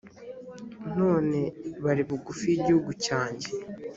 none 0.97 1.39
bari 1.83 2.01
bugufi 2.09 2.45
y’igihugu 2.49 2.91
cyanjye. 3.05 3.49